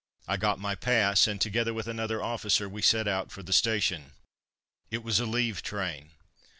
[0.27, 4.13] I got my pass, and together with another officer we set out for the station.
[4.89, 6.09] It was a leave train.